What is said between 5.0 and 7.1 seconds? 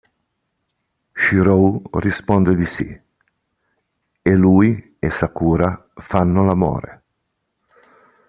Sakura fanno l'amore.